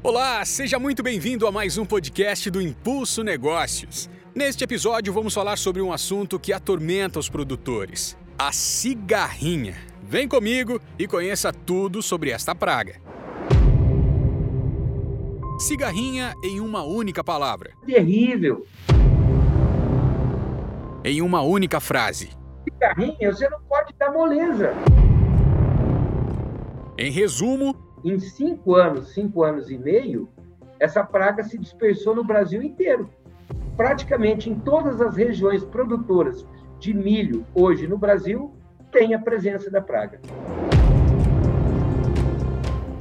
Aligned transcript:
Olá, 0.00 0.44
seja 0.44 0.78
muito 0.78 1.02
bem-vindo 1.02 1.44
a 1.44 1.50
mais 1.50 1.76
um 1.76 1.84
podcast 1.84 2.48
do 2.52 2.62
Impulso 2.62 3.24
Negócios. 3.24 4.08
Neste 4.32 4.62
episódio, 4.62 5.12
vamos 5.12 5.34
falar 5.34 5.58
sobre 5.58 5.82
um 5.82 5.92
assunto 5.92 6.38
que 6.38 6.52
atormenta 6.52 7.18
os 7.18 7.28
produtores: 7.28 8.16
a 8.38 8.52
cigarrinha. 8.52 9.74
Vem 10.00 10.28
comigo 10.28 10.80
e 10.96 11.08
conheça 11.08 11.52
tudo 11.52 12.00
sobre 12.00 12.30
esta 12.30 12.54
praga. 12.54 13.00
Cigarrinha 15.58 16.32
em 16.44 16.60
uma 16.60 16.84
única 16.84 17.24
palavra. 17.24 17.72
Terrível. 17.84 18.64
Em 21.04 21.20
uma 21.20 21.42
única 21.42 21.80
frase. 21.80 22.30
Cigarrinha, 22.62 23.32
você 23.32 23.48
não 23.48 23.60
pode 23.62 23.92
dar 23.98 24.12
moleza. 24.12 24.72
Em 26.96 27.10
resumo, 27.10 27.74
em 28.04 28.18
cinco 28.18 28.74
anos, 28.74 29.12
cinco 29.12 29.42
anos 29.42 29.70
e 29.70 29.78
meio, 29.78 30.28
essa 30.78 31.02
praga 31.02 31.42
se 31.42 31.58
dispersou 31.58 32.14
no 32.14 32.24
Brasil 32.24 32.62
inteiro. 32.62 33.10
Praticamente 33.76 34.50
em 34.50 34.54
todas 34.54 35.00
as 35.00 35.16
regiões 35.16 35.64
produtoras 35.64 36.46
de 36.78 36.94
milho 36.94 37.44
hoje 37.54 37.86
no 37.86 37.98
Brasil 37.98 38.52
tem 38.92 39.14
a 39.14 39.18
presença 39.18 39.70
da 39.70 39.80
praga. 39.80 40.20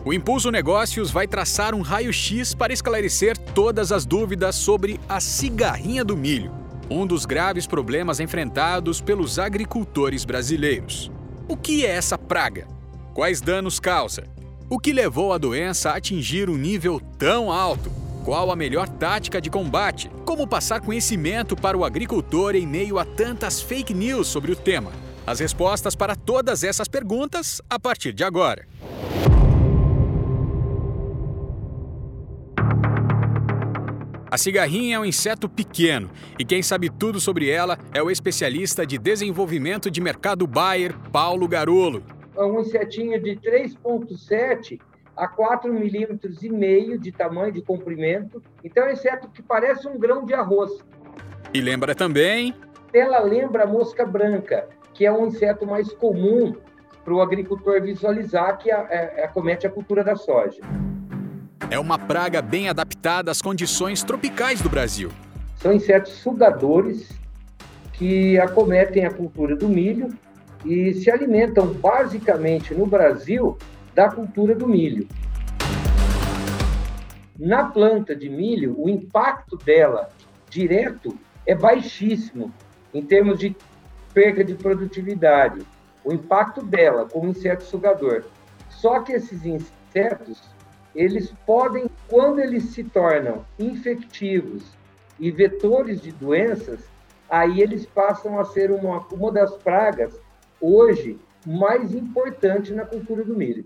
O 0.03 0.13
Impulso 0.13 0.49
Negócios 0.49 1.11
vai 1.11 1.27
traçar 1.27 1.75
um 1.75 1.81
raio-x 1.81 2.55
para 2.55 2.72
esclarecer 2.72 3.38
todas 3.38 3.91
as 3.91 4.05
dúvidas 4.05 4.55
sobre 4.55 5.00
a 5.08 5.20
cigarrinha 5.20 6.03
do 6.03 6.16
milho, 6.16 6.52
um 6.89 7.05
dos 7.05 7.25
graves 7.25 7.67
problemas 7.67 8.22
enfrentados 8.22 9.02
pelos 9.02 9.38
agricultores 9.38 10.23
brasileiros. 10.23 11.11
O 11.48 11.58
que 11.58 11.86
é 11.86 11.89
essa 11.89 12.17
praga? 12.17 12.67
Quais 13.14 13.41
danos 13.41 13.81
causa? 13.81 14.23
O 14.70 14.77
que 14.77 14.91
levou 14.91 15.31
a 15.31 15.38
doença 15.38 15.91
a 15.91 15.95
atingir 15.95 16.49
um 16.49 16.57
nível 16.57 16.99
tão 17.17 17.49
alto? 17.49 17.89
Qual 18.25 18.52
a 18.52 18.55
melhor 18.55 18.89
tática 18.89 19.39
de 19.39 19.49
combate? 19.49 20.12
Como 20.25 20.45
passar 20.45 20.81
conhecimento 20.81 21.55
para 21.55 21.78
o 21.78 21.86
agricultor 21.86 22.53
em 22.53 22.67
meio 22.67 23.00
a 23.00 23.05
tantas 23.05 23.61
fake 23.61 23.94
news 23.94 24.27
sobre 24.27 24.52
o 24.52 24.58
tema? 24.58 24.92
As 25.25 25.39
respostas 25.39 25.95
para 25.95 26.17
todas 26.17 26.66
essas 26.66 26.89
perguntas 26.89 27.61
a 27.69 27.80
partir 27.80 28.11
de 28.11 28.25
agora. 28.25 28.67
A 34.30 34.38
cigarrinha 34.38 34.97
é 34.97 34.99
um 34.99 35.05
inseto 35.05 35.47
pequeno 35.47 36.09
e 36.38 36.44
quem 36.44 36.61
sabe 36.61 36.89
tudo 36.89 37.22
sobre 37.22 37.49
ela 37.49 37.80
é 37.94 38.03
o 38.03 38.11
especialista 38.11 38.86
de 38.86 38.97
desenvolvimento 38.97 39.89
de 39.89 40.02
mercado 40.02 40.45
Bayer, 40.45 40.94
Paulo 41.09 41.47
Garolo 41.47 42.17
um 42.45 42.59
insetinho 42.61 43.21
de 43.21 43.35
3,7 43.38 44.80
a 45.16 45.27
4 45.27 45.73
milímetros 45.73 46.43
e 46.43 46.49
meio 46.49 46.99
de 46.99 47.11
tamanho, 47.11 47.52
de 47.52 47.61
comprimento. 47.61 48.41
Então, 48.63 48.83
é 48.83 48.89
um 48.89 48.93
inseto 48.93 49.27
que 49.30 49.41
parece 49.41 49.88
um 49.88 49.97
grão 49.97 50.25
de 50.25 50.33
arroz. 50.33 50.71
E 51.53 51.59
lembra 51.59 51.95
também... 51.95 52.53
Ela 52.93 53.19
lembra 53.19 53.63
a 53.63 53.67
mosca 53.67 54.05
branca, 54.05 54.69
que 54.93 55.05
é 55.05 55.11
um 55.11 55.27
inseto 55.27 55.65
mais 55.65 55.91
comum 55.93 56.55
para 57.03 57.13
o 57.13 57.21
agricultor 57.21 57.81
visualizar 57.81 58.58
que 58.58 58.71
é, 58.71 59.23
acomete 59.23 59.65
a 59.67 59.69
cultura 59.69 60.03
da 60.03 60.15
soja. 60.15 60.61
É 61.69 61.77
uma 61.80 61.99
praga 61.99 62.41
bem 62.41 62.69
adaptada 62.69 63.31
às 63.31 63.41
condições 63.41 64.03
tropicais 64.03 64.61
do 64.61 64.69
Brasil. 64.69 65.09
São 65.55 65.73
insetos 65.73 66.13
sugadores 66.13 67.09
que 67.93 68.39
acometem 68.39 69.05
a 69.05 69.11
cultura 69.11 69.55
do 69.55 69.67
milho 69.67 70.09
e 70.66 70.94
se 70.94 71.09
alimentam 71.11 71.67
basicamente 71.73 72.73
no 72.73 72.86
Brasil 72.86 73.58
da 73.94 74.09
cultura 74.09 74.53
do 74.53 74.67
milho. 74.67 75.08
Na 77.38 77.66
planta 77.66 78.16
de 78.16 78.30
milho, 78.30 78.75
o 78.77 78.89
impacto 78.89 79.58
dela 79.58 80.09
direto 80.49 81.17
é 81.45 81.53
baixíssimo 81.53 82.52
em 82.94 83.03
termos 83.03 83.38
de 83.38 83.55
perda 84.14 84.43
de 84.43 84.55
produtividade. 84.55 85.61
O 86.04 86.11
impacto 86.11 86.64
dela 86.64 87.08
como 87.08 87.30
inseto 87.30 87.64
sugador. 87.64 88.26
Só 88.70 89.02
que 89.02 89.14
esses 89.14 89.45
insetos, 89.45 90.42
eles 90.95 91.33
podem, 91.45 91.89
quando 92.08 92.39
eles 92.39 92.65
se 92.71 92.83
tornam 92.83 93.45
infectivos 93.59 94.64
e 95.20 95.30
vetores 95.30 96.02
de 96.02 96.11
doenças, 96.11 96.89
aí 97.30 97.61
eles 97.61 97.86
passam 97.86 98.39
a 98.39 98.45
ser 98.45 98.71
uma, 98.71 99.05
uma 99.11 99.32
das 99.32 99.55
pragas 99.58 100.20
hoje 100.60 101.20
mais 101.45 101.94
importante 101.94 102.73
na 102.73 102.86
cultura 102.86 103.23
do 103.23 103.36
milho. 103.36 103.66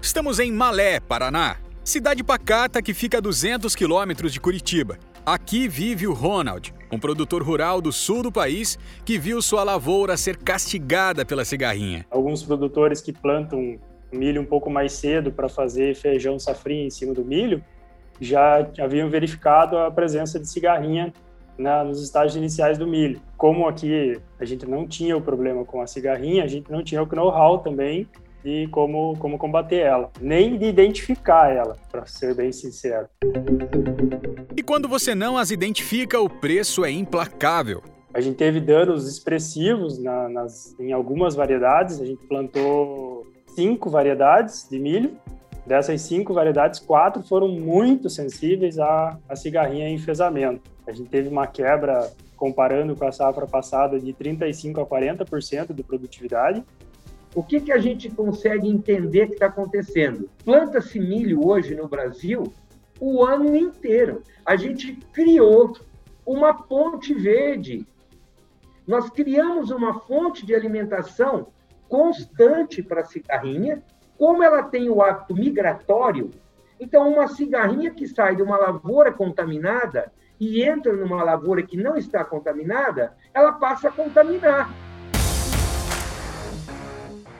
Estamos 0.00 0.38
em 0.38 0.52
Malé, 0.52 1.00
Paraná, 1.00 1.56
cidade 1.82 2.22
pacata 2.22 2.82
que 2.82 2.92
fica 2.92 3.18
a 3.18 3.20
200 3.20 3.74
quilômetros 3.74 4.32
de 4.32 4.40
Curitiba. 4.40 4.98
Aqui 5.24 5.66
vive 5.66 6.06
o 6.06 6.12
Ronald, 6.12 6.74
um 6.92 6.98
produtor 6.98 7.42
rural 7.42 7.80
do 7.80 7.90
sul 7.90 8.22
do 8.22 8.30
país 8.30 8.78
que 9.06 9.18
viu 9.18 9.40
sua 9.40 9.64
lavoura 9.64 10.18
ser 10.18 10.36
castigada 10.36 11.24
pela 11.24 11.44
cigarrinha. 11.44 12.04
Alguns 12.10 12.42
produtores 12.42 13.00
que 13.00 13.12
plantam 13.12 13.78
milho 14.12 14.42
um 14.42 14.44
pouco 14.44 14.68
mais 14.68 14.92
cedo 14.92 15.32
para 15.32 15.48
fazer 15.48 15.96
feijão 15.96 16.38
safrinha 16.38 16.86
em 16.86 16.90
cima 16.90 17.14
do 17.14 17.24
milho 17.24 17.64
já 18.20 18.68
haviam 18.78 19.08
verificado 19.08 19.78
a 19.78 19.90
presença 19.90 20.38
de 20.38 20.48
cigarrinha 20.48 21.12
na, 21.58 21.84
nos 21.84 22.02
estágios 22.02 22.36
iniciais 22.36 22.78
do 22.78 22.86
milho. 22.86 23.20
Como 23.36 23.68
aqui 23.68 24.20
a 24.38 24.44
gente 24.44 24.66
não 24.66 24.86
tinha 24.86 25.16
o 25.16 25.20
problema 25.20 25.64
com 25.64 25.80
a 25.80 25.86
cigarrinha, 25.86 26.44
a 26.44 26.46
gente 26.46 26.70
não 26.70 26.82
tinha 26.82 27.02
o 27.02 27.06
know-how 27.06 27.58
também 27.58 28.08
de 28.44 28.68
como, 28.70 29.16
como 29.18 29.38
combater 29.38 29.78
ela, 29.78 30.10
nem 30.20 30.58
de 30.58 30.66
identificar 30.66 31.50
ela, 31.50 31.76
para 31.90 32.04
ser 32.04 32.34
bem 32.34 32.52
sincero. 32.52 33.08
E 34.54 34.62
quando 34.62 34.86
você 34.86 35.14
não 35.14 35.38
as 35.38 35.50
identifica, 35.50 36.20
o 36.20 36.28
preço 36.28 36.84
é 36.84 36.90
implacável. 36.90 37.82
A 38.12 38.20
gente 38.20 38.36
teve 38.36 38.60
danos 38.60 39.08
expressivos 39.08 39.98
na, 39.98 40.28
nas, 40.28 40.78
em 40.78 40.92
algumas 40.92 41.34
variedades, 41.34 42.00
a 42.00 42.04
gente 42.04 42.24
plantou 42.28 43.26
cinco 43.54 43.88
variedades 43.88 44.68
de 44.70 44.78
milho 44.78 45.16
Dessas 45.66 46.02
cinco 46.02 46.34
variedades, 46.34 46.78
quatro 46.78 47.22
foram 47.22 47.48
muito 47.48 48.10
sensíveis 48.10 48.78
à, 48.78 49.18
à 49.28 49.34
cigarrinha 49.34 49.88
em 49.88 49.94
enfesamento. 49.94 50.70
A 50.86 50.92
gente 50.92 51.08
teve 51.08 51.28
uma 51.28 51.46
quebra, 51.46 52.12
comparando 52.36 52.94
com 52.94 53.06
a 53.06 53.12
safra 53.12 53.46
passada, 53.46 53.98
de 53.98 54.12
35% 54.12 54.82
a 54.82 54.86
40% 54.86 55.72
de 55.72 55.82
produtividade. 55.82 56.62
O 57.34 57.42
que, 57.42 57.60
que 57.60 57.72
a 57.72 57.78
gente 57.78 58.10
consegue 58.10 58.68
entender 58.68 59.28
que 59.28 59.34
está 59.34 59.46
acontecendo? 59.46 60.28
Planta-se 60.44 61.00
milho 61.00 61.46
hoje 61.46 61.74
no 61.74 61.88
Brasil 61.88 62.52
o 63.00 63.24
ano 63.24 63.56
inteiro. 63.56 64.22
A 64.44 64.56
gente 64.56 64.92
criou 65.12 65.74
uma 66.26 66.54
ponte 66.54 67.14
verde. 67.14 67.86
Nós 68.86 69.08
criamos 69.08 69.70
uma 69.70 70.00
fonte 70.00 70.44
de 70.44 70.54
alimentação 70.54 71.48
constante 71.88 72.82
para 72.82 73.00
a 73.00 73.04
cigarrinha 73.04 73.82
como 74.18 74.42
ela 74.42 74.62
tem 74.62 74.88
o 74.88 75.02
hábito 75.02 75.34
migratório, 75.34 76.30
então 76.78 77.08
uma 77.12 77.28
cigarrinha 77.28 77.90
que 77.90 78.06
sai 78.06 78.36
de 78.36 78.42
uma 78.42 78.56
lavoura 78.56 79.12
contaminada 79.12 80.12
e 80.40 80.62
entra 80.62 80.92
numa 80.92 81.22
lavoura 81.22 81.62
que 81.62 81.76
não 81.76 81.96
está 81.96 82.24
contaminada, 82.24 83.16
ela 83.32 83.52
passa 83.52 83.88
a 83.88 83.92
contaminar. 83.92 84.70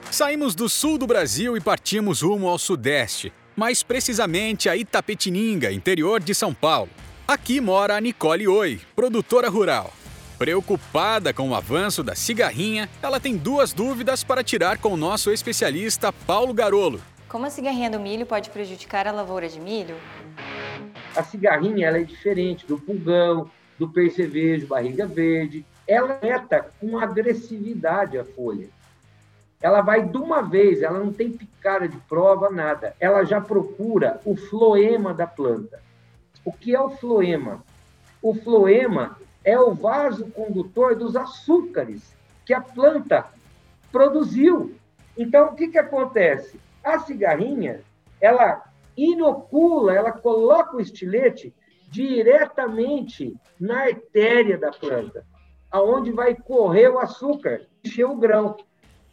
Saímos 0.09 0.55
do 0.55 0.69
sul 0.69 0.97
do 0.97 1.05
Brasil 1.05 1.57
e 1.57 1.61
partimos 1.61 2.21
rumo 2.21 2.47
ao 2.47 2.57
sudeste, 2.57 3.33
mais 3.55 3.83
precisamente 3.83 4.69
a 4.69 4.75
Itapetininga, 4.75 5.71
interior 5.71 6.21
de 6.21 6.33
São 6.33 6.53
Paulo. 6.53 6.89
Aqui 7.27 7.59
mora 7.59 7.97
a 7.97 8.01
Nicole 8.01 8.47
Oi, 8.47 8.79
produtora 8.95 9.49
rural. 9.49 9.91
Preocupada 10.37 11.33
com 11.33 11.49
o 11.49 11.55
avanço 11.55 12.03
da 12.03 12.13
cigarrinha, 12.13 12.89
ela 13.01 13.21
tem 13.21 13.37
duas 13.37 13.71
dúvidas 13.71 14.21
para 14.21 14.43
tirar 14.43 14.77
com 14.77 14.89
o 14.89 14.97
nosso 14.97 15.31
especialista 15.31 16.11
Paulo 16.11 16.53
Garolo. 16.53 16.99
Como 17.29 17.45
a 17.45 17.49
cigarrinha 17.49 17.89
do 17.89 18.01
milho 18.01 18.25
pode 18.25 18.49
prejudicar 18.49 19.07
a 19.07 19.13
lavoura 19.13 19.47
de 19.47 19.61
milho? 19.61 19.95
A 21.15 21.23
cigarrinha 21.23 21.87
ela 21.87 21.99
é 21.99 22.03
diferente 22.03 22.67
do 22.67 22.77
pulgão, 22.77 23.49
do 23.79 23.87
percevejo, 23.87 24.67
barriga 24.67 25.07
verde. 25.07 25.65
Ela 25.87 26.19
meta 26.21 26.69
com 26.81 26.99
agressividade 26.99 28.17
a 28.17 28.25
folha. 28.25 28.67
Ela 29.61 29.81
vai 29.81 30.05
de 30.05 30.17
uma 30.17 30.41
vez, 30.41 30.81
ela 30.81 30.99
não 30.99 31.13
tem 31.13 31.31
picada 31.31 31.87
de 31.87 31.97
prova, 32.09 32.49
nada. 32.49 32.93
Ela 32.99 33.23
já 33.23 33.39
procura 33.39 34.19
o 34.25 34.35
floema 34.35 35.13
da 35.13 35.25
planta. 35.25 35.81
O 36.43 36.51
que 36.51 36.75
é 36.75 36.81
o 36.81 36.89
floema? 36.89 37.63
O 38.21 38.33
floema 38.33 39.17
é 39.45 39.57
o 39.57 39.73
vaso 39.73 40.29
condutor 40.31 40.95
dos 40.95 41.15
açúcares 41.15 42.13
que 42.45 42.53
a 42.53 42.59
planta 42.59 43.25
produziu. 43.91 44.75
Então, 45.17 45.47
o 45.47 45.55
que, 45.55 45.69
que 45.69 45.77
acontece? 45.77 46.59
A 46.83 46.99
cigarrinha, 46.99 47.79
ela 48.19 48.63
inocula, 48.97 49.93
ela 49.93 50.11
coloca 50.11 50.75
o 50.75 50.81
estilete 50.81 51.53
diretamente 51.89 53.33
na 53.57 53.83
artéria 53.83 54.57
da 54.57 54.71
planta, 54.71 55.25
aonde 55.71 56.11
vai 56.11 56.35
correr 56.35 56.89
o 56.89 56.99
açúcar, 56.99 57.61
encher 57.85 58.05
o 58.05 58.17
grão. 58.17 58.57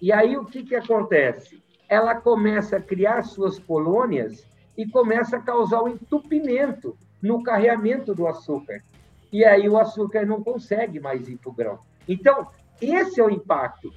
E 0.01 0.11
aí, 0.11 0.37
o 0.37 0.45
que, 0.45 0.65
que 0.65 0.75
acontece? 0.75 1.63
ela 1.93 2.15
começa 2.15 2.79
a 2.79 2.81
criar 2.81 3.23
suas 3.23 3.59
colônias 3.59 4.47
e 4.79 4.89
começa 4.89 5.37
a 5.37 5.43
causar 5.43 5.83
o 5.83 5.85
um 5.85 5.89
entupimento 5.89 6.97
no 7.21 7.43
carreamento 7.43 8.15
do 8.15 8.27
açúcar. 8.27 8.81
E 9.33 9.47
aí 9.47 9.67
o 9.67 9.79
açúcar 9.79 10.27
não 10.27 10.43
consegue 10.43 11.01
mais 11.01 11.27
ir 11.27 11.39
para 11.39 11.51
o 11.51 11.55
grão. 11.55 11.79
Então, 12.07 12.49
esse 12.81 13.19
é 13.19 13.25
o 13.25 13.31
impacto. 13.31 13.91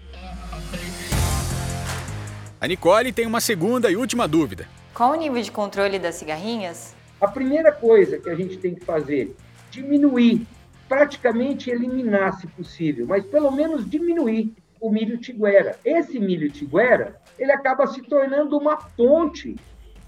A 2.62 2.66
Nicole 2.66 3.12
tem 3.12 3.28
uma 3.28 3.42
segunda 3.42 3.92
e 3.92 3.98
última 3.98 4.30
dúvida. 4.30 4.66
Qual 4.94 5.12
o 5.12 5.16
nível 5.16 5.42
de 5.42 5.52
controle 5.52 6.00
das 6.00 6.16
cigarrinhas? 6.16 6.96
A 7.20 7.28
primeira 7.28 7.74
coisa 7.74 8.18
que 8.18 8.30
a 8.30 8.36
gente 8.36 8.58
tem 8.58 8.76
que 8.76 8.86
fazer, 8.86 9.36
diminuir, 9.70 10.48
praticamente 10.88 11.70
eliminar 11.70 12.40
se 12.40 12.48
possível, 12.48 13.06
mas 13.06 13.26
pelo 13.26 13.52
menos 13.52 13.90
diminuir 13.90 14.54
o 14.80 14.90
milho 14.90 15.18
tiguera. 15.18 15.78
Esse 15.84 16.18
milho 16.18 16.50
tiguera, 16.50 17.20
ele 17.38 17.52
acaba 17.52 17.88
se 17.88 18.02
tornando 18.04 18.58
uma 18.58 18.78
ponte 18.78 19.58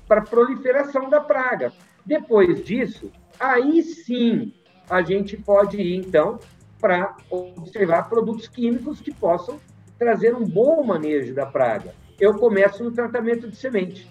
para 0.07 0.21
a 0.21 0.25
proliferação 0.25 1.09
da 1.09 1.19
praga. 1.19 1.73
Depois 2.06 2.63
disso, 2.63 3.12
aí 3.38 3.83
sim 3.83 4.53
a 4.89 5.01
gente 5.01 5.36
pode 5.38 5.78
ir, 5.78 5.95
então, 5.95 6.39
para 6.80 7.16
observar 7.30 8.10
produtos 8.10 8.48
químicos 8.48 9.01
que 9.01 9.13
possam 9.13 9.60
trazer 9.98 10.36
um 10.36 10.45
bom 10.45 10.84
manejo 10.84 11.34
da 11.34 11.45
praga. 11.45 11.94
Eu 12.19 12.36
começo 12.36 12.84
no 12.84 12.92
tratamento 12.92 13.50
de 13.50 13.56
semente. 13.56 14.07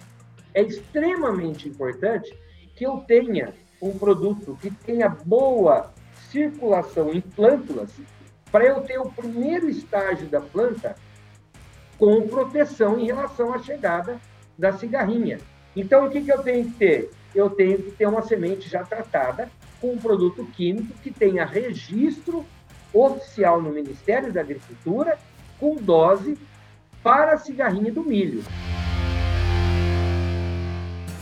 É 0.53 0.61
extremamente 0.61 1.67
importante 1.67 2.37
que 2.75 2.85
eu 2.85 2.97
tenha 3.07 3.53
um 3.81 3.97
produto 3.97 4.57
que 4.61 4.71
tenha 4.71 5.09
boa 5.09 5.93
circulação 6.31 7.13
em 7.13 7.21
plântulas 7.21 7.91
para 8.51 8.65
eu 8.65 8.81
ter 8.81 8.99
o 8.99 9.09
primeiro 9.09 9.69
estágio 9.69 10.27
da 10.27 10.41
planta 10.41 10.95
com 11.97 12.27
proteção 12.27 12.99
em 12.99 13.05
relação 13.05 13.53
à 13.53 13.59
chegada 13.59 14.19
da 14.57 14.73
cigarrinha. 14.73 15.39
Então, 15.75 16.05
o 16.05 16.09
que, 16.09 16.21
que 16.21 16.31
eu 16.31 16.41
tenho 16.41 16.65
que 16.65 16.77
ter? 16.77 17.11
Eu 17.35 17.49
tenho 17.49 17.77
que 17.77 17.91
ter 17.91 18.07
uma 18.07 18.21
semente 18.21 18.69
já 18.69 18.83
tratada 18.83 19.49
com 19.79 19.93
um 19.93 19.97
produto 19.97 20.45
químico 20.45 20.93
que 21.01 21.11
tenha 21.11 21.45
registro 21.45 22.45
oficial 22.93 23.61
no 23.61 23.71
Ministério 23.71 24.31
da 24.31 24.41
Agricultura 24.41 25.17
com 25.59 25.75
dose 25.75 26.37
para 27.03 27.33
a 27.33 27.37
cigarrinha 27.37 27.91
do 27.91 28.03
milho. 28.03 28.43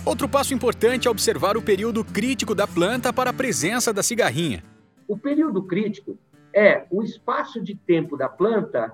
Outro 0.06 0.30
passo 0.30 0.54
importante 0.54 1.07
é 1.07 1.12
observar 1.12 1.57
o 1.57 1.62
período 1.62 2.04
crítico 2.06 2.54
da 2.54 2.68
planta 2.68 3.12
para 3.12 3.31
a 3.31 3.34
presença 3.34 3.92
da 3.92 4.04
cigarrinha. 4.04 4.63
O 5.08 5.18
período 5.18 5.63
crítico 5.63 6.18
é 6.54 6.86
o 6.92 7.01
espaço 7.01 7.62
de 7.62 7.75
tempo 7.75 8.16
da 8.16 8.30
planta 8.30 8.94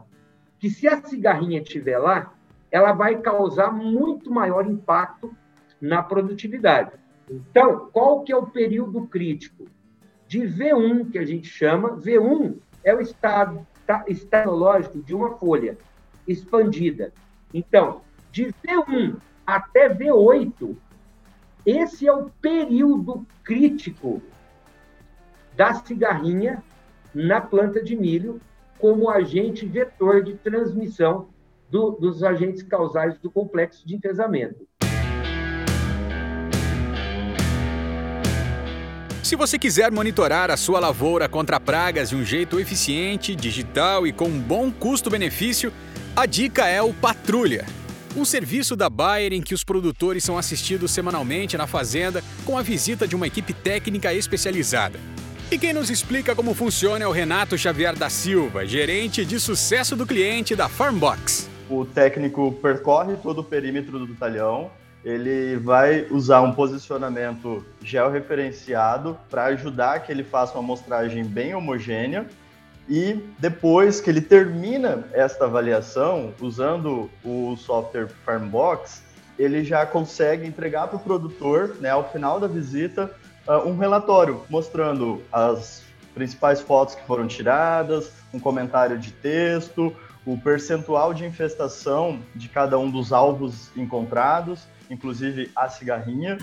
que, 0.57 0.69
se 0.69 0.88
a 0.88 1.02
cigarrinha 1.04 1.62
estiver 1.62 1.98
lá, 1.98 2.34
ela 2.72 2.94
vai 2.94 3.18
causar 3.18 3.72
muito 3.72 4.31
maior 4.31 4.66
impacto 4.66 5.36
na 5.81 6.02
produtividade. 6.02 6.92
Então, 7.29 7.89
qual 7.91 8.23
que 8.23 8.31
é 8.31 8.35
o 8.35 8.47
período 8.47 9.07
crítico? 9.07 9.65
De 10.27 10.39
V1, 10.41 11.12
que 11.12 11.19
a 11.19 11.25
gente 11.25 11.47
chama, 11.47 11.97
V1 11.97 12.57
é 12.83 12.95
o 12.95 13.01
estado 13.01 13.65
estanológico 14.07 15.01
de 15.01 15.13
uma 15.13 15.38
folha 15.38 15.77
expandida. 16.27 17.13
Então, 17.53 18.01
de 18.31 18.47
V1 18.47 19.18
até 19.45 19.94
V8, 19.94 20.75
esse 21.65 22.07
é 22.07 22.13
o 22.13 22.29
período 22.41 23.25
crítico 23.44 24.21
da 25.56 25.73
cigarrinha 25.73 26.63
na 27.13 27.41
planta 27.41 27.83
de 27.83 27.95
milho 27.95 28.39
como 28.79 29.09
agente 29.09 29.65
vetor 29.65 30.23
de 30.23 30.35
transmissão 30.35 31.27
do, 31.69 31.91
dos 31.91 32.23
agentes 32.23 32.63
causais 32.63 33.18
do 33.19 33.29
complexo 33.29 33.85
de 33.85 33.95
enfesamento. 33.95 34.68
Se 39.23 39.35
você 39.35 39.59
quiser 39.59 39.91
monitorar 39.91 40.50
a 40.50 40.57
sua 40.57 40.79
lavoura 40.79 41.29
contra 41.29 41.59
pragas 41.59 42.09
de 42.09 42.15
um 42.15 42.25
jeito 42.25 42.59
eficiente, 42.59 43.35
digital 43.35 44.07
e 44.07 44.12
com 44.12 44.25
um 44.25 44.39
bom 44.39 44.71
custo-benefício, 44.71 45.71
a 46.15 46.25
dica 46.25 46.68
é 46.68 46.81
o 46.81 46.91
Patrulha. 46.91 47.65
Um 48.18 48.25
serviço 48.25 48.75
da 48.75 48.89
Bayer 48.89 49.31
em 49.31 49.41
que 49.41 49.53
os 49.53 49.63
produtores 49.63 50.23
são 50.23 50.39
assistidos 50.39 50.91
semanalmente 50.91 51.56
na 51.56 51.68
fazenda 51.68 52.23
com 52.44 52.57
a 52.57 52.63
visita 52.63 53.07
de 53.07 53.15
uma 53.15 53.27
equipe 53.27 53.53
técnica 53.53 54.12
especializada. 54.12 55.00
E 55.51 55.57
quem 55.57 55.71
nos 55.71 55.91
explica 55.91 56.35
como 56.35 56.56
funciona 56.56 57.06
é 57.06 57.07
o 57.07 57.12
Renato 57.12 57.56
Xavier 57.57 57.95
da 57.95 58.09
Silva, 58.09 58.65
gerente 58.65 59.23
de 59.23 59.39
sucesso 59.39 59.95
do 59.95 60.06
cliente 60.06 60.56
da 60.56 60.68
Farmbox. 60.68 61.47
O 61.69 61.85
técnico 61.85 62.53
percorre 62.53 63.15
todo 63.18 63.39
o 63.39 63.44
perímetro 63.44 64.00
do 64.00 64.15
talhão, 64.15 64.71
ele 65.03 65.57
vai 65.57 66.06
usar 66.12 66.42
um 66.42 66.53
posicionamento 66.53 67.65
georreferenciado 67.81 69.18
para 69.30 69.45
ajudar 69.45 70.01
que 70.01 70.12
ele 70.12 70.24
faça 70.24 70.53
uma 70.53 70.59
amostragem 70.59 71.24
bem 71.24 71.56
homogênea. 71.56 72.27
E 72.88 73.19
depois 73.39 74.00
que 74.01 74.09
ele 74.09 74.21
termina 74.21 75.06
esta 75.13 75.45
avaliação, 75.45 76.33
usando 76.39 77.09
o 77.24 77.56
software 77.56 78.09
Farmbox, 78.25 79.03
ele 79.39 79.63
já 79.63 79.86
consegue 79.86 80.45
entregar 80.45 80.88
para 80.88 80.98
o 80.98 81.00
produtor, 81.00 81.77
né, 81.80 81.89
ao 81.89 82.12
final 82.12 82.39
da 82.39 82.47
visita, 82.47 83.12
uh, 83.47 83.68
um 83.68 83.77
relatório 83.77 84.42
mostrando 84.50 85.21
as 85.31 85.83
principais 86.13 86.59
fotos 86.62 86.94
que 86.94 87.06
foram 87.07 87.27
tiradas, 87.27 88.12
um 88.33 88.39
comentário 88.39 89.00
de 89.00 89.12
texto, 89.12 89.95
o 90.25 90.38
percentual 90.38 91.13
de 91.13 91.25
infestação 91.25 92.19
de 92.36 92.50
cada 92.50 92.77
um 92.77 92.92
dos 92.92 93.12
alvos 93.12 93.75
encontrados 93.75 94.68
inclusive 94.92 95.50
a 95.56 95.70
cigarrinha. 95.70 96.38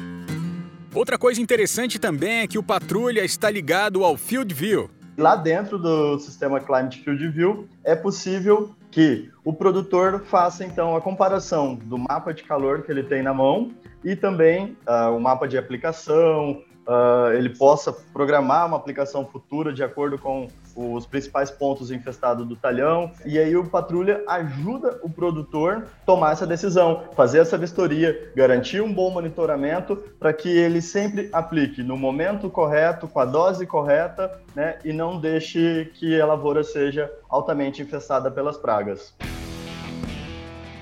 Outra 0.94 1.18
coisa 1.18 1.40
interessante 1.40 1.98
também 1.98 2.40
é 2.40 2.46
que 2.46 2.58
o 2.58 2.62
Patrulha 2.62 3.24
está 3.24 3.50
ligado 3.50 4.02
ao 4.02 4.16
Field 4.16 4.52
View. 4.54 4.90
Lá 5.16 5.36
dentro 5.36 5.78
do 5.78 6.18
sistema 6.18 6.60
Climate 6.60 7.02
Field 7.02 7.28
View 7.28 7.68
é 7.84 7.94
possível 7.94 8.74
que 8.90 9.30
o 9.44 9.52
produtor 9.52 10.24
faça 10.24 10.64
então 10.64 10.96
a 10.96 11.00
comparação 11.00 11.74
do 11.74 11.98
mapa 11.98 12.32
de 12.32 12.42
calor 12.42 12.82
que 12.82 12.90
ele 12.90 13.02
tem 13.02 13.22
na 13.22 13.34
mão 13.34 13.70
e 14.02 14.16
também 14.16 14.76
uh, 14.86 15.14
o 15.14 15.20
mapa 15.20 15.46
de 15.46 15.58
aplicação, 15.58 16.62
uh, 16.86 17.32
ele 17.34 17.50
possa 17.50 17.92
programar 17.92 18.66
uma 18.66 18.76
aplicação 18.76 19.26
futura 19.26 19.72
de 19.72 19.82
acordo 19.82 20.18
com 20.18 20.48
os 20.78 21.04
principais 21.04 21.50
pontos 21.50 21.90
infestados 21.90 22.46
do 22.46 22.54
talhão. 22.54 23.10
E 23.26 23.38
aí 23.38 23.56
o 23.56 23.68
patrulha 23.68 24.22
ajuda 24.28 25.00
o 25.02 25.10
produtor 25.10 25.86
tomar 26.06 26.32
essa 26.32 26.46
decisão, 26.46 27.02
fazer 27.16 27.40
essa 27.40 27.58
vistoria, 27.58 28.30
garantir 28.36 28.80
um 28.80 28.92
bom 28.92 29.10
monitoramento 29.10 29.96
para 30.20 30.32
que 30.32 30.48
ele 30.48 30.80
sempre 30.80 31.28
aplique 31.32 31.82
no 31.82 31.96
momento 31.96 32.48
correto, 32.48 33.08
com 33.08 33.18
a 33.18 33.24
dose 33.24 33.66
correta, 33.66 34.40
né? 34.54 34.78
E 34.84 34.92
não 34.92 35.20
deixe 35.20 35.90
que 35.94 36.20
a 36.20 36.26
lavoura 36.26 36.62
seja 36.62 37.10
altamente 37.28 37.82
infestada 37.82 38.30
pelas 38.30 38.56
pragas. 38.56 39.14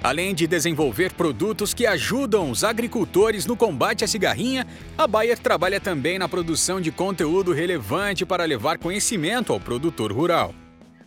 Além 0.07 0.37
de 0.37 0.47
desenvolver 0.47 1.13
produtos 1.15 1.75
que 1.75 1.85
ajudam 1.85 2.49
os 2.49 2.63
agricultores 2.63 3.45
no 3.45 3.57
combate 3.57 4.05
à 4.05 4.07
cigarrinha, 4.07 4.65
a 4.97 5.05
Bayer 5.05 5.37
trabalha 5.37 5.81
também 5.81 6.17
na 6.17 6.29
produção 6.29 6.81
de 6.81 6.93
conteúdo 6.93 7.53
relevante 7.53 8.25
para 8.25 8.45
levar 8.45 8.79
conhecimento 8.79 9.53
ao 9.53 9.59
produtor 9.59 10.13
rural. 10.13 10.55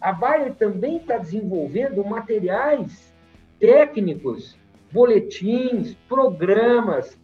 A 0.02 0.12
Bayer 0.12 0.54
também 0.54 0.98
está 0.98 1.18
desenvolvendo 1.18 2.04
materiais 2.04 3.14
técnicos, 3.58 4.58
boletins, 4.92 5.96
programas, 6.10 7.18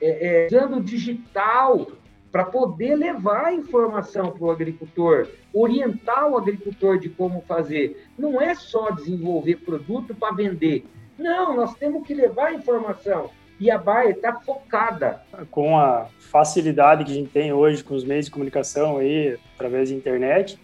é, 0.00 0.46
é, 0.46 0.46
usando 0.48 0.82
digital 0.82 1.92
para 2.32 2.44
poder 2.44 2.96
levar 2.96 3.44
a 3.44 3.54
informação 3.54 4.32
para 4.32 4.44
o 4.44 4.50
agricultor, 4.50 5.28
orientar 5.54 6.28
o 6.28 6.36
agricultor 6.36 6.98
de 6.98 7.08
como 7.08 7.40
fazer. 7.46 8.04
Não 8.18 8.40
é 8.40 8.52
só 8.56 8.90
desenvolver 8.90 9.58
produto 9.58 10.12
para 10.12 10.34
vender, 10.34 10.84
não, 11.20 11.54
nós 11.54 11.74
temos 11.74 12.06
que 12.06 12.14
levar 12.14 12.46
a 12.46 12.54
informação. 12.54 13.30
E 13.60 13.70
a 13.70 13.76
Bayer 13.76 14.16
está 14.16 14.40
focada. 14.40 15.20
Com 15.50 15.78
a 15.78 16.06
facilidade 16.18 17.04
que 17.04 17.12
a 17.12 17.14
gente 17.14 17.30
tem 17.30 17.52
hoje 17.52 17.84
com 17.84 17.94
os 17.94 18.04
meios 18.04 18.24
de 18.24 18.30
comunicação 18.30 18.96
aí, 18.96 19.38
através 19.54 19.90
da 19.90 19.96
internet, 19.96 20.58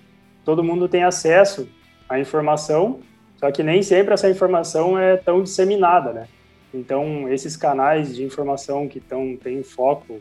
todo 0.44 0.64
mundo 0.64 0.88
tem 0.88 1.04
acesso 1.04 1.68
à 2.08 2.18
informação, 2.18 3.00
só 3.36 3.50
que 3.52 3.62
nem 3.62 3.82
sempre 3.82 4.14
essa 4.14 4.30
informação 4.30 4.98
é 4.98 5.16
tão 5.16 5.42
disseminada, 5.42 6.12
né? 6.12 6.26
Então, 6.72 7.28
esses 7.28 7.54
canais 7.54 8.14
de 8.14 8.24
informação 8.24 8.88
que 8.88 8.98
tão, 8.98 9.36
têm 9.36 9.62
foco 9.62 10.18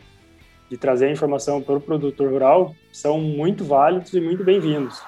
de 0.68 0.76
trazer 0.76 1.06
a 1.06 1.12
informação 1.12 1.62
para 1.62 1.76
o 1.76 1.80
produtor 1.80 2.30
rural 2.30 2.74
são 2.92 3.18
muito 3.18 3.64
válidos 3.64 4.12
e 4.12 4.20
muito 4.20 4.44
bem-vindos. 4.44 5.02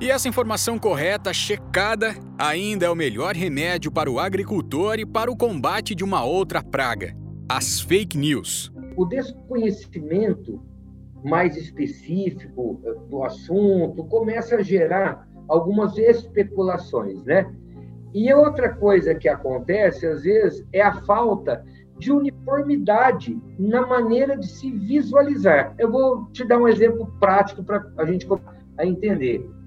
E 0.00 0.12
essa 0.12 0.28
informação 0.28 0.78
correta, 0.78 1.32
checada, 1.32 2.14
ainda 2.38 2.86
é 2.86 2.88
o 2.88 2.94
melhor 2.94 3.34
remédio 3.34 3.90
para 3.90 4.08
o 4.08 4.20
agricultor 4.20 5.00
e 5.00 5.04
para 5.04 5.28
o 5.28 5.36
combate 5.36 5.92
de 5.92 6.04
uma 6.04 6.24
outra 6.24 6.62
praga: 6.62 7.16
as 7.48 7.80
fake 7.80 8.16
news. 8.16 8.72
O 8.96 9.04
desconhecimento 9.04 10.62
mais 11.24 11.56
específico 11.56 12.80
eh, 12.84 12.94
do 13.10 13.24
assunto 13.24 14.04
começa 14.04 14.54
a 14.54 14.62
gerar 14.62 15.28
algumas 15.48 15.98
especulações, 15.98 17.24
né? 17.24 17.52
E 18.14 18.32
outra 18.32 18.72
coisa 18.76 19.16
que 19.16 19.28
acontece, 19.28 20.06
às 20.06 20.22
vezes, 20.22 20.64
é 20.72 20.80
a 20.80 20.94
falta 21.02 21.64
de 21.98 22.12
uniformidade 22.12 23.36
na 23.58 23.84
maneira 23.84 24.36
de 24.36 24.46
se 24.46 24.70
visualizar. 24.70 25.74
Eu 25.76 25.90
vou 25.90 26.26
te 26.30 26.46
dar 26.46 26.58
um 26.58 26.68
exemplo 26.68 27.12
prático 27.18 27.64
para 27.64 27.84
a 27.96 28.04
gente 28.04 28.28
a 28.78 28.86
entender. 28.86 29.57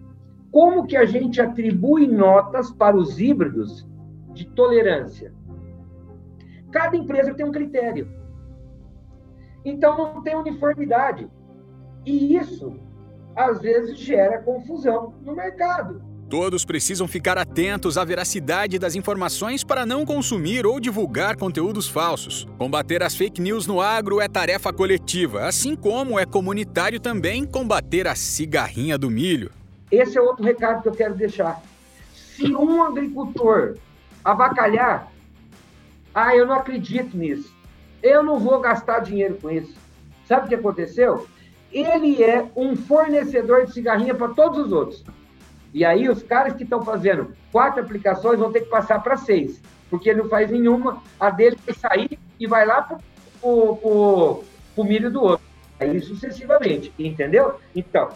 Como 0.52 0.86
que 0.86 0.98
a 0.98 1.06
gente 1.06 1.40
atribui 1.40 2.08
notas 2.08 2.72
para 2.72 2.98
os 2.98 3.20
híbridos 3.20 3.88
de 4.34 4.46
tolerância? 4.46 5.34
Cada 6.72 6.98
empresa 6.98 7.34
tem 7.34 7.46
um 7.46 7.52
critério. 7.52 8.08
Então 9.64 9.98
não 9.98 10.22
tem 10.22 10.36
uniformidade. 10.36 11.30
E 12.06 12.36
isso 12.36 12.76
às 13.36 13.62
vezes 13.62 13.98
gera 13.98 14.42
confusão 14.42 15.14
no 15.22 15.36
mercado. 15.36 16.02
Todos 16.30 16.64
precisam 16.64 17.10
ficar 17.10 17.38
atentos 17.38 17.98
à 17.98 18.06
veracidade 18.06 18.80
das 18.80 18.96
informações 18.96 19.66
para 19.66 19.86
não 19.86 20.06
consumir 20.06 20.66
ou 20.66 20.80
divulgar 20.80 21.36
conteúdos 21.36 21.90
falsos. 21.90 22.48
Combater 22.58 23.04
as 23.04 23.16
fake 23.16 23.42
news 23.42 23.68
no 23.68 23.82
agro 23.82 24.22
é 24.22 24.30
tarefa 24.30 24.72
coletiva, 24.72 25.46
assim 25.46 25.76
como 25.76 26.18
é 26.18 26.26
comunitário 26.26 27.02
também 27.02 27.46
combater 27.46 28.08
a 28.08 28.16
cigarrinha 28.16 28.98
do 28.98 29.10
milho. 29.10 29.52
Esse 29.92 30.18
é 30.18 30.22
outro 30.22 30.44
recado 30.44 30.82
que 30.82 30.88
eu 30.88 30.94
quero 30.94 31.14
deixar. 31.14 31.62
Se 32.14 32.56
um 32.56 32.84
agricultor 32.84 33.78
avacalhar, 34.24 35.12
ah, 36.14 36.36
eu 36.36 36.46
não 36.46 36.56
acredito 36.56 37.18
nisso. 37.18 37.54
Eu 38.02 38.24
não 38.24 38.40
vou 38.40 38.60
gastar 38.60 39.00
dinheiro 39.00 39.38
com 39.42 39.50
isso. 39.50 39.76
Sabe 40.26 40.46
o 40.46 40.50
que 40.50 40.56
aconteceu? 40.56 41.28
Ele 41.72 42.24
é 42.24 42.50
um 42.56 42.76
fornecedor 42.76 43.66
de 43.66 43.74
cigarrinha 43.74 44.16
para 44.16 44.30
todos 44.30 44.66
os 44.66 44.72
outros. 44.72 45.04
E 45.74 45.86
aí 45.86 46.10
os 46.10 46.22
caras 46.24 46.54
que 46.54 46.64
estão 46.64 46.84
fazendo 46.84 47.34
quatro 47.52 47.82
aplicações 47.82 48.40
vão 48.40 48.52
ter 48.52 48.62
que 48.62 48.70
passar 48.70 49.02
para 49.02 49.16
seis, 49.16 49.62
porque 49.90 50.10
ele 50.10 50.22
não 50.22 50.30
faz 50.30 50.50
nenhuma, 50.52 51.02
a 51.20 51.30
dele 51.30 51.58
vai 51.66 51.76
sair 51.76 52.20
e 52.40 52.48
vai 52.48 52.66
lá 52.66 52.82
para 52.82 52.98
o 53.44 54.44
milho 54.78 55.10
do 55.10 55.22
outro. 55.22 55.46
Aí 55.80 56.00
sucessivamente, 56.02 56.94
entendeu? 57.00 57.56
Então, 57.76 58.10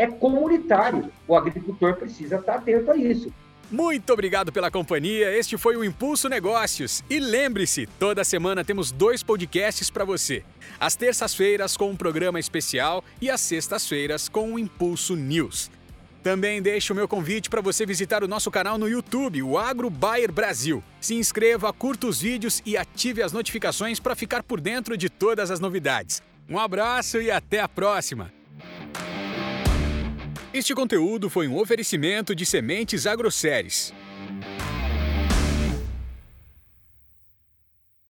é 0.00 0.06
comunitário. 0.06 1.12
O 1.28 1.36
agricultor 1.36 1.94
precisa 1.94 2.36
estar 2.36 2.54
atento 2.54 2.90
a 2.90 2.96
isso. 2.96 3.30
Muito 3.70 4.10
obrigado 4.12 4.50
pela 4.50 4.70
companhia. 4.70 5.30
Este 5.36 5.58
foi 5.58 5.76
o 5.76 5.84
Impulso 5.84 6.26
Negócios. 6.26 7.04
E 7.08 7.20
lembre-se, 7.20 7.86
toda 7.98 8.24
semana 8.24 8.64
temos 8.64 8.90
dois 8.90 9.22
podcasts 9.22 9.90
para 9.90 10.04
você. 10.04 10.42
Às 10.80 10.96
terças-feiras 10.96 11.76
com 11.76 11.90
um 11.90 11.96
programa 11.96 12.40
especial 12.40 13.04
e 13.20 13.28
às 13.28 13.42
sextas-feiras 13.42 14.26
com 14.26 14.54
o 14.54 14.58
Impulso 14.58 15.14
News. 15.14 15.70
Também 16.22 16.62
deixo 16.62 16.94
o 16.94 16.96
meu 16.96 17.06
convite 17.06 17.50
para 17.50 17.60
você 17.60 17.84
visitar 17.84 18.24
o 18.24 18.28
nosso 18.28 18.50
canal 18.50 18.78
no 18.78 18.88
YouTube, 18.88 19.42
o 19.42 19.58
Agro 19.58 19.90
Bayer 19.90 20.32
Brasil. 20.32 20.82
Se 20.98 21.14
inscreva, 21.14 21.72
curta 21.74 22.06
os 22.06 22.22
vídeos 22.22 22.62
e 22.64 22.76
ative 22.76 23.22
as 23.22 23.32
notificações 23.32 24.00
para 24.00 24.16
ficar 24.16 24.42
por 24.42 24.60
dentro 24.60 24.96
de 24.96 25.10
todas 25.10 25.50
as 25.50 25.60
novidades. 25.60 26.22
Um 26.48 26.58
abraço 26.58 27.20
e 27.20 27.30
até 27.30 27.60
a 27.60 27.68
próxima! 27.68 28.39
Este 30.52 30.74
conteúdo 30.74 31.30
foi 31.30 31.46
um 31.46 31.56
oferecimento 31.56 32.34
de 32.34 32.44
Sementes 32.44 33.06
Agroséries. 33.06 33.94